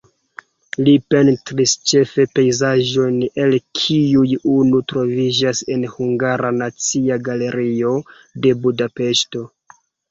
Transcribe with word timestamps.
Li 0.85 0.93
pentris 1.13 1.73
ĉefe 1.91 2.25
pejzaĝojn, 2.39 3.19
el 3.45 3.55
kiuj 3.81 4.33
unu 4.57 4.83
troviĝas 4.95 5.65
en 5.77 5.87
Hungara 5.95 6.53
Nacia 6.61 7.23
Galerio 7.31 7.97
de 8.45 8.59
Budapeŝto. 8.67 9.49